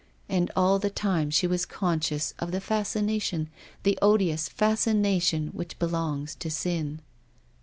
[0.27, 3.49] And all the time she was conscious of the fascination,
[3.83, 7.01] the odious fascination which belongs to sin.